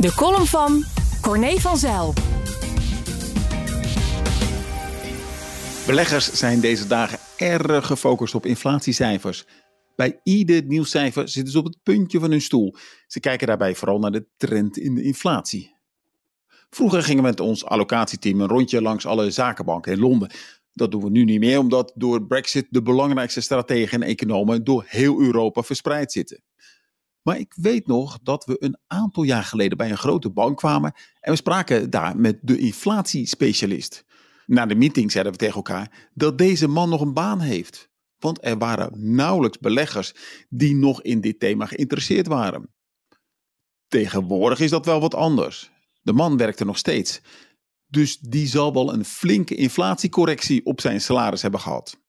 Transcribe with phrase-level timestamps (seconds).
[0.00, 0.84] De column van
[1.20, 2.12] Corné van Zijl.
[5.86, 9.46] Beleggers zijn deze dagen erg gefocust op inflatiecijfers.
[9.96, 12.74] Bij ieder nieuwscijfer zitten ze op het puntje van hun stoel.
[13.06, 15.74] Ze kijken daarbij vooral naar de trend in de inflatie.
[16.70, 20.30] Vroeger gingen we met ons allocatieteam een rondje langs alle zakenbanken in Londen.
[20.72, 24.84] Dat doen we nu niet meer, omdat door Brexit de belangrijkste strategen en economen door
[24.86, 26.42] heel Europa verspreid zitten.
[27.24, 30.92] Maar ik weet nog dat we een aantal jaar geleden bij een grote bank kwamen
[31.20, 34.04] en we spraken daar met de inflatiespecialist.
[34.46, 37.90] Na de meeting zeiden we tegen elkaar dat deze man nog een baan heeft.
[38.18, 40.14] Want er waren nauwelijks beleggers
[40.48, 42.74] die nog in dit thema geïnteresseerd waren.
[43.88, 45.70] Tegenwoordig is dat wel wat anders.
[46.02, 47.20] De man werkte nog steeds.
[47.86, 52.03] Dus die zal wel een flinke inflatiecorrectie op zijn salaris hebben gehad.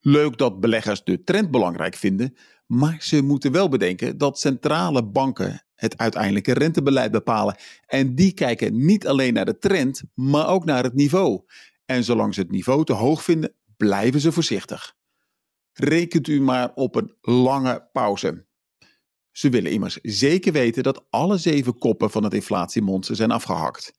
[0.00, 5.64] Leuk dat beleggers de trend belangrijk vinden, maar ze moeten wel bedenken dat centrale banken
[5.74, 7.56] het uiteindelijke rentebeleid bepalen.
[7.86, 11.42] En die kijken niet alleen naar de trend, maar ook naar het niveau.
[11.84, 14.94] En zolang ze het niveau te hoog vinden, blijven ze voorzichtig.
[15.72, 18.46] Rekent u maar op een lange pauze.
[19.30, 23.92] Ze willen immers zeker weten dat alle zeven koppen van het inflatiemonster zijn afgehakt.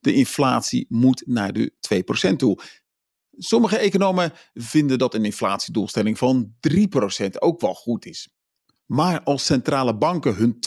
[0.00, 1.72] De inflatie moet naar de
[2.32, 2.58] 2% toe.
[3.36, 8.28] Sommige economen vinden dat een inflatiedoelstelling van 3% ook wel goed is.
[8.86, 10.58] Maar als centrale banken hun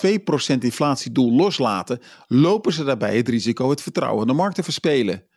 [0.55, 5.27] 2% inflatiedoel loslaten, lopen ze daarbij het risico het vertrouwen in de markt te verspelen.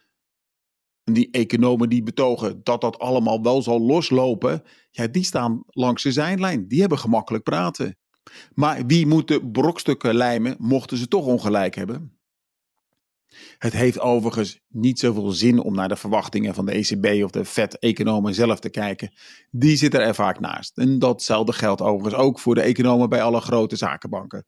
[1.05, 6.03] En die economen die betogen dat dat allemaal wel zal loslopen, ja, die staan langs
[6.03, 6.69] de zijlijn.
[6.69, 7.99] Die hebben gemakkelijk praten.
[8.55, 12.20] Maar wie moet de brokstukken lijmen, mochten ze toch ongelijk hebben?
[13.59, 17.45] Het heeft overigens niet zoveel zin om naar de verwachtingen van de ECB of de
[17.45, 19.13] Fed-economen zelf te kijken.
[19.51, 20.79] Die zitten er vaak naast.
[20.79, 24.47] En datzelfde geldt overigens ook voor de economen bij alle grote zakenbanken.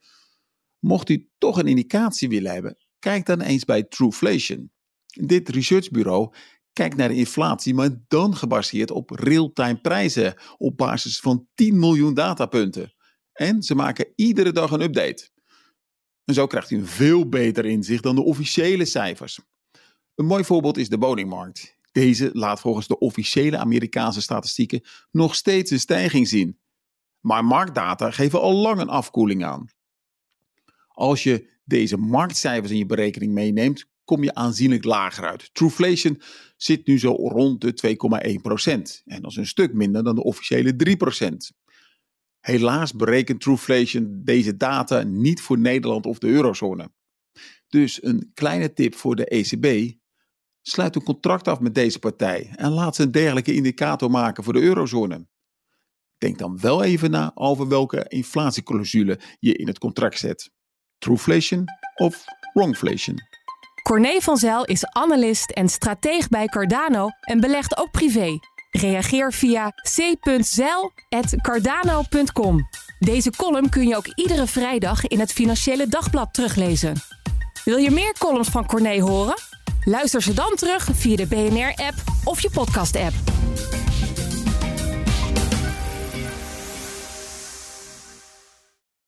[0.78, 4.70] Mocht u toch een indicatie willen hebben, kijk dan eens bij Trueflation.
[5.06, 6.34] Dit researchbureau
[6.72, 12.14] kijkt naar de inflatie, maar dan gebaseerd op real-time prijzen op basis van 10 miljoen
[12.14, 12.94] datapunten.
[13.32, 15.30] En ze maken iedere dag een update.
[16.24, 19.40] En zo krijgt u een veel beter inzicht dan de officiële cijfers.
[20.14, 21.76] Een mooi voorbeeld is de woningmarkt.
[21.92, 26.58] Deze laat volgens de officiële Amerikaanse statistieken nog steeds een stijging zien.
[27.20, 29.66] Maar marktdata geven al lang een afkoeling aan.
[30.88, 35.54] Als je deze marktcijfers in je berekening meeneemt, kom je aanzienlijk lager uit.
[35.54, 36.20] Trueflation
[36.56, 37.96] zit nu zo rond de
[39.00, 39.02] 2,1%.
[39.04, 40.74] En dat is een stuk minder dan de officiële
[41.52, 41.61] 3%.
[42.42, 46.90] Helaas berekent Trueflation deze data niet voor Nederland of de eurozone.
[47.68, 49.96] Dus een kleine tip voor de ECB.
[50.62, 54.52] Sluit een contract af met deze partij en laat ze een dergelijke indicator maken voor
[54.52, 55.26] de eurozone.
[56.18, 60.50] Denk dan wel even na over welke inflatieclausule je in het contract zet.
[60.98, 61.64] Trueflation
[61.94, 63.16] of wrongflation.
[63.82, 68.38] Corné van Zijl is analist en strateeg bij Cardano en belegt ook privé.
[68.72, 72.68] Reageer via c.zeil.cardano.com.
[72.98, 76.94] Deze column kun je ook iedere vrijdag in het Financiële Dagblad teruglezen.
[77.64, 79.34] Wil je meer columns van Corné horen?
[79.84, 81.94] Luister ze dan terug via de BNR-app
[82.24, 83.12] of je podcast-app.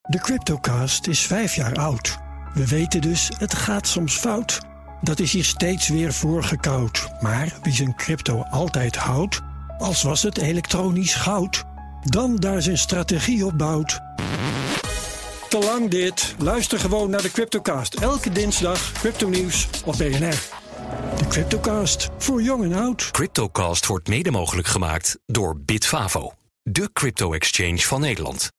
[0.03, 2.19] De Cryptocast is vijf jaar oud.
[2.55, 4.61] We weten dus, het gaat soms fout.
[5.01, 7.09] Dat is hier steeds weer voorgekoud.
[7.21, 9.41] Maar wie zijn crypto altijd houdt,
[9.85, 11.65] als was het elektronisch goud,
[12.05, 14.01] dan daar zijn strategie op bouwt.
[15.49, 16.35] Te lang dit.
[16.39, 17.95] Luister gewoon naar de Cryptocast.
[17.95, 20.43] Elke dinsdag crypto nieuws op BNR.
[21.17, 23.11] De Cryptocast, voor jong en oud.
[23.11, 26.33] Cryptocast wordt mede mogelijk gemaakt door Bitfavo,
[26.63, 28.55] de crypto-exchange van Nederland.